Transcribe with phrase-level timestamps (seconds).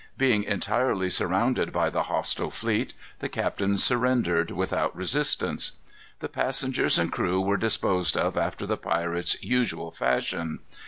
[0.17, 5.73] Being entirely surrounded by the hostile fleet, the captain surrendered without resistance.
[6.21, 10.57] The passengers and crew were disposed of after the pirates' usual fashion.